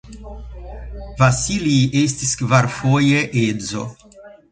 Vasilij 1.19 1.75
estis 1.99 2.31
kvarfoje 2.39 3.21
edzo. 3.43 3.85